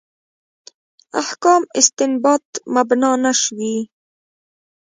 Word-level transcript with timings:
احکام 1.21 1.61
استنباط 1.79 2.45
مبنا 2.73 3.11
نه 3.23 3.31
شوي. 3.41 3.77